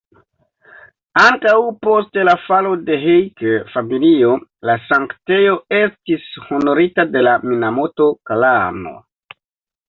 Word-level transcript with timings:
Ankaŭ 1.23 1.51
post 1.87 2.15
la 2.29 2.33
falo 2.45 2.71
de 2.87 2.97
Heike-Familio, 3.03 4.31
la 4.71 4.77
sanktejo 4.87 5.53
estis 5.81 6.27
honorita 6.49 7.07
de 7.13 7.25
la 7.29 7.37
Minamoto-klano. 7.53 8.97